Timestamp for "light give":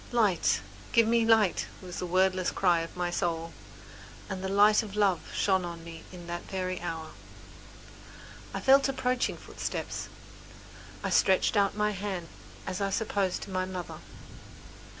0.11-1.05